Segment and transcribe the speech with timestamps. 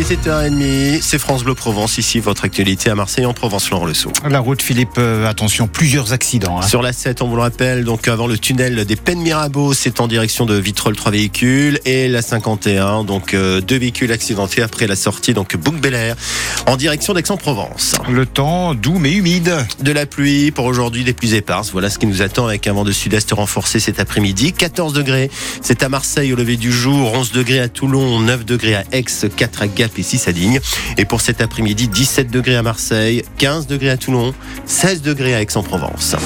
[0.00, 3.92] est 7h30, c'est France Bleu Provence, ici votre actualité à Marseille en Provence, Laurent Le
[3.92, 4.10] Sceau.
[4.28, 6.58] La route Philippe, euh, attention, plusieurs accidents.
[6.58, 6.66] hein.
[6.66, 10.00] Sur la 7, on vous le rappelle, donc avant le tunnel des Pennes Mirabeau, c'est
[10.00, 14.86] en direction de Vitrolles, trois véhicules, et la 51, donc euh, deux véhicules accidentés après
[14.86, 16.16] la sortie, donc bouc Air,
[16.66, 17.96] en direction d'Aix-en-Provence.
[18.08, 19.54] Le temps doux mais humide.
[19.82, 21.72] De la pluie pour aujourd'hui, des pluies éparses.
[21.72, 24.52] Voilà ce qui nous attend avec un vent de sud-est renforcé cet après-midi.
[24.54, 25.30] 14 degrés,
[25.60, 29.04] c'est à Marseille au lever du jour, 11 degrés à Toulon, 9 degrés à Aix,
[29.04, 30.60] 4 à Gap et 6 à Digne.
[30.98, 34.34] Et pour cet après-midi, 17 degrés à Marseille, 15 degrés à Toulon,
[34.66, 36.16] 16 degrés à Aix-en-Provence.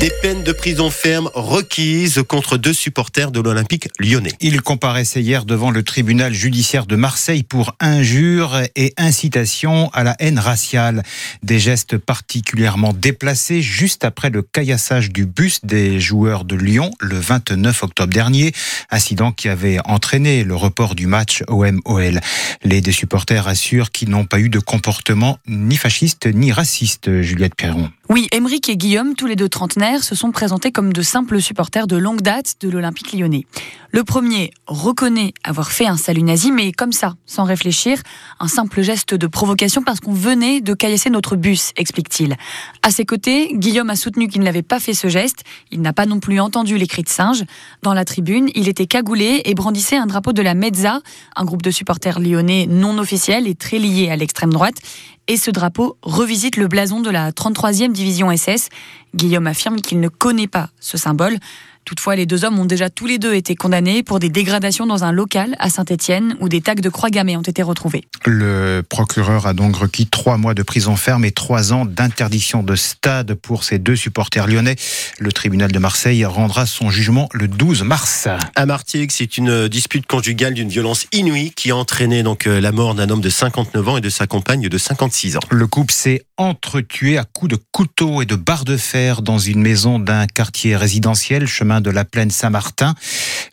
[0.00, 4.32] Des peines de prison ferme requises contre deux supporters de l'Olympique lyonnais.
[4.40, 10.16] Il comparaissait hier devant le tribunal judiciaire de Marseille pour injure et incitation à la
[10.18, 11.04] haine raciale.
[11.44, 17.16] Des gestes particulièrement déplacés juste après le caillassage du bus des joueurs de Lyon le
[17.16, 18.52] 29 octobre dernier,
[18.90, 22.20] incident qui avait entraîné le report du match OM-OL.
[22.64, 27.54] Les deux supporters assurent qu'ils n'ont pas eu de comportement ni fasciste ni raciste, Juliette
[27.54, 27.90] Perron.
[28.10, 31.86] Oui, Émeric et Guillaume, tous les deux trentenaires, se sont présentés comme de simples supporters
[31.86, 33.46] de longue date de l'Olympique lyonnais.
[33.94, 38.02] Le premier reconnaît avoir fait un salut nazi, mais comme ça, sans réfléchir,
[38.40, 42.34] un simple geste de provocation parce qu'on venait de caillasser notre bus, explique-t-il.
[42.82, 45.44] À ses côtés, Guillaume a soutenu qu'il n'avait pas fait ce geste.
[45.70, 47.44] Il n'a pas non plus entendu les cris de singe.
[47.82, 50.98] Dans la tribune, il était cagoulé et brandissait un drapeau de la Mezza,
[51.36, 54.78] un groupe de supporters lyonnais non officiel et très lié à l'extrême droite
[55.26, 58.68] et ce drapeau revisite le blason de la 33e division SS.
[59.14, 61.38] Guillaume affirme qu'il ne connaît pas ce symbole.
[61.84, 65.04] Toutefois, les deux hommes ont déjà tous les deux été condamnés pour des dégradations dans
[65.04, 68.04] un local à Saint-Étienne où des tags de croix gammées ont été retrouvés.
[68.24, 72.74] Le procureur a donc requis trois mois de prison ferme et trois ans d'interdiction de
[72.74, 74.76] stade pour ces deux supporters lyonnais.
[75.18, 78.26] Le tribunal de Marseille rendra son jugement le 12 mars.
[78.56, 82.72] À Martigues, c'est une dispute conjugale d'une violence inouïe qui a entraîné donc euh, la
[82.72, 85.40] mort d'un homme de 59 ans et de sa compagne de 56 ans.
[85.50, 89.60] Le couple s'est entretué à coups de couteau et de barres de fer dans une
[89.60, 92.94] maison d'un quartier résidentiel, chemin de la plaine Saint-Martin.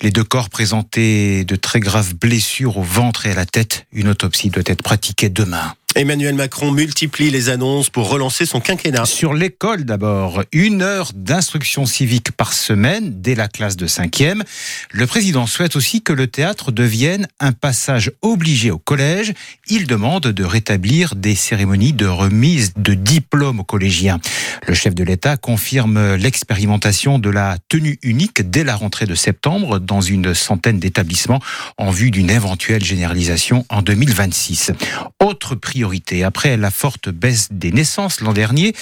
[0.01, 3.85] Les deux corps présentaient de très graves blessures au ventre et à la tête.
[3.93, 5.75] Une autopsie doit être pratiquée demain.
[5.95, 9.05] Emmanuel Macron multiplie les annonces pour relancer son quinquennat.
[9.05, 14.43] Sur l'école d'abord, une heure d'instruction civique par semaine dès la classe de cinquième.
[14.91, 19.33] Le président souhaite aussi que le théâtre devienne un passage obligé au collège.
[19.67, 24.19] Il demande de rétablir des cérémonies de remise de diplômes aux collégiens.
[24.67, 29.79] Le chef de l'État confirme l'expérimentation de la tenue unique dès la rentrée de septembre
[29.79, 31.41] dans une centaine d'établissements
[31.77, 34.71] en vue d'une éventuelle généralisation en 2026.
[35.19, 35.80] Autre priorité
[36.23, 38.73] après la forte baisse des naissances l'an dernier,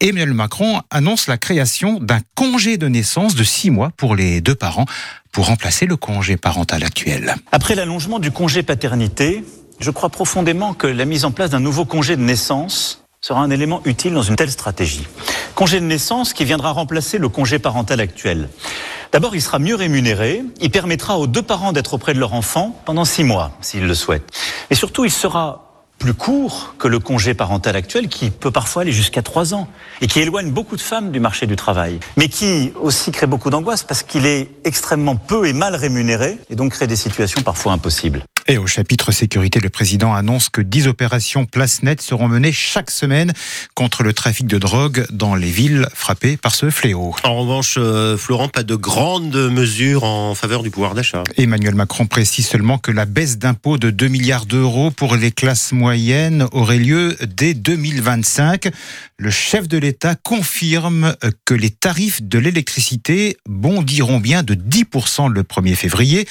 [0.00, 4.54] Emmanuel Macron annonce la création d'un congé de naissance de six mois pour les deux
[4.54, 4.86] parents
[5.32, 7.34] pour remplacer le congé parental actuel.
[7.52, 9.44] Après l'allongement du congé paternité,
[9.80, 13.50] je crois profondément que la mise en place d'un nouveau congé de naissance sera un
[13.50, 15.06] élément utile dans une telle stratégie.
[15.54, 18.48] Congé de naissance qui viendra remplacer le congé parental actuel.
[19.12, 22.80] D'abord, il sera mieux rémunéré, il permettra aux deux parents d'être auprès de leur enfant
[22.84, 24.30] pendant six mois, s'ils le souhaitent.
[24.70, 25.67] Et surtout, il sera
[25.98, 29.68] plus court que le congé parental actuel qui peut parfois aller jusqu'à trois ans
[30.00, 33.50] et qui éloigne beaucoup de femmes du marché du travail, mais qui aussi crée beaucoup
[33.50, 37.72] d'angoisse parce qu'il est extrêmement peu et mal rémunéré et donc crée des situations parfois
[37.72, 38.22] impossibles.
[38.50, 42.90] Et au chapitre sécurité, le président annonce que 10 opérations place nette seront menées chaque
[42.90, 43.34] semaine
[43.74, 47.14] contre le trafic de drogue dans les villes frappées par ce fléau.
[47.24, 51.24] En revanche, euh, Florent, pas de grandes mesures en faveur du pouvoir d'achat.
[51.36, 55.72] Emmanuel Macron précise seulement que la baisse d'impôts de 2 milliards d'euros pour les classes
[55.72, 58.70] moyennes aurait lieu dès 2025.
[59.18, 65.42] Le chef de l'État confirme que les tarifs de l'électricité bondiront bien de 10% le
[65.42, 66.26] 1er février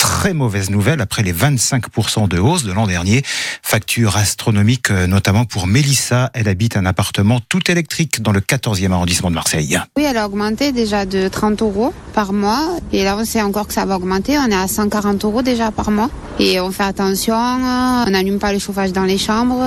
[0.00, 3.22] très mauvaise nouvelle après les 25% de hausse de l'an dernier.
[3.62, 6.30] Facture astronomique euh, notamment pour Mélissa.
[6.32, 9.78] Elle habite un appartement tout électrique dans le 14e arrondissement de Marseille.
[9.98, 12.78] Oui, elle a augmenté déjà de 30 euros par mois.
[12.94, 14.38] Et là, on sait encore que ça va augmenter.
[14.38, 16.08] On est à 140 euros déjà par mois.
[16.42, 19.62] Et on fait attention, on n'allume pas le chauffage dans les chambres.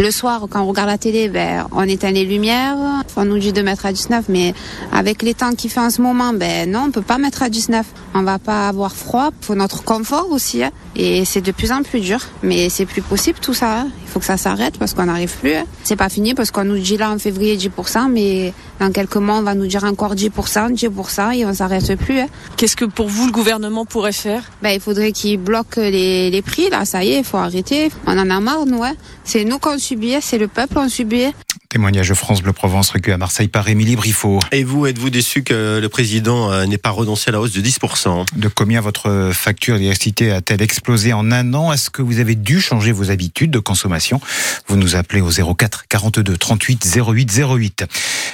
[0.00, 2.76] Le soir, quand on regarde la télé, ben, on éteint les lumières.
[3.14, 4.52] On nous dit de mettre à 19, mais
[4.90, 7.48] avec les temps qu'il fait en ce moment, ben non, on peut pas mettre à
[7.48, 7.86] 19.
[8.14, 9.30] On va pas avoir froid.
[9.40, 10.64] Faut notre confort aussi.
[10.64, 10.72] Hein.
[10.96, 12.18] Et c'est de plus en plus dur.
[12.42, 13.82] Mais c'est plus possible tout ça.
[13.82, 13.88] Hein.
[14.16, 15.52] Il faut que ça s'arrête parce qu'on n'arrive plus.
[15.52, 15.66] Hein.
[15.84, 19.34] C'est pas fini parce qu'on nous dit là en février 10%, mais dans quelques mois,
[19.36, 22.20] on va nous dire encore 10%, 10% et on s'arrête plus.
[22.56, 24.42] Qu'est-ce que pour vous le gouvernement pourrait faire?
[24.62, 26.70] Ben, Il faudrait qu'il bloque les, les prix.
[26.70, 27.90] Là, ça y est, il faut arrêter.
[28.06, 28.80] On en a marre, nous.
[29.22, 31.34] C'est nous qu'on subit, c'est le peuple qu'on subit.
[31.76, 34.38] Témoignage France Bleu Provence recueilli à Marseille par Émilie Briffaut.
[34.50, 37.60] Et vous, êtes-vous déçu que le président euh, n'ait pas renoncé à la hausse de
[37.60, 41.74] 10% De combien votre facture d'électricité a-t-elle explosé en un an?
[41.74, 44.22] Est-ce que vous avez dû changer vos habitudes de consommation?
[44.68, 47.84] Vous nous appelez au 04 42 38 08 08.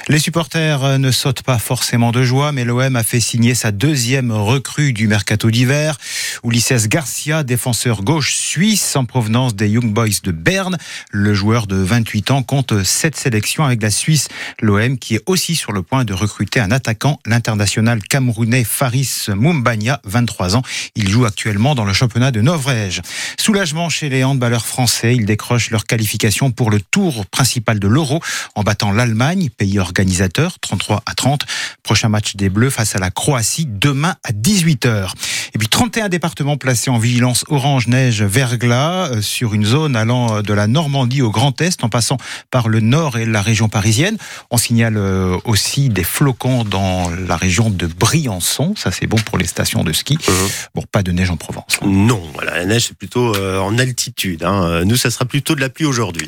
[0.07, 4.31] Les supporters ne sautent pas forcément de joie, mais l'OM a fait signer sa deuxième
[4.31, 5.97] recrue du mercato d'hiver.
[6.45, 10.77] Ulisses Garcia, défenseur gauche suisse en provenance des Young Boys de Berne.
[11.11, 14.27] Le joueur de 28 ans compte 7 sélections avec la Suisse.
[14.61, 19.99] L'OM qui est aussi sur le point de recruter un attaquant, l'international camerounais Faris Mumbania,
[20.05, 20.61] 23 ans.
[20.95, 23.01] Il joue actuellement dans le championnat de Norvège.
[23.39, 25.15] Soulagement chez les handballeurs français.
[25.15, 28.21] Ils décrochent leur qualification pour le tour principal de l'Euro
[28.55, 31.45] en battant l'Allemagne, pays organisateur, 33 à 30.
[31.81, 35.11] Prochain match des Bleus face à la Croatie demain à 18h.
[35.55, 40.41] Et puis 31 départements placés en vigilance orange neige verglas euh, sur une zone allant
[40.41, 42.17] de la Normandie au Grand Est en passant
[42.49, 44.17] par le nord et la région parisienne.
[44.49, 48.73] On signale euh, aussi des flocons dans la région de Briançon.
[48.75, 50.17] Ça, c'est bon pour les stations de ski.
[50.73, 51.79] Bon, pas de neige en Provence.
[51.85, 54.43] Non, voilà, la neige, c'est plutôt euh, en altitude.
[54.43, 54.83] Hein.
[54.85, 56.27] Nous, ça sera plutôt de la pluie aujourd'hui.